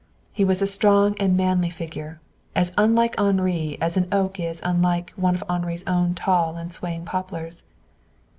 He 0.33 0.43
was 0.43 0.63
a 0.63 0.65
strong 0.65 1.15
and 1.19 1.37
manly 1.37 1.69
figure, 1.69 2.19
as 2.55 2.73
unlike 2.75 3.19
Henri 3.19 3.77
as 3.79 3.97
an 3.97 4.07
oak 4.11 4.39
is 4.39 4.59
unlike 4.63 5.13
one 5.15 5.35
of 5.35 5.43
Henri's 5.47 5.83
own 5.85 6.15
tall 6.15 6.55
and 6.57 6.71
swaying 6.73 7.05
poplars. 7.05 7.61